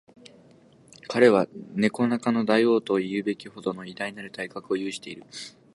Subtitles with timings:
[1.07, 1.45] 彼は
[1.75, 5.23] 猫中の大王とも云うべきほどの偉大なる体格を有している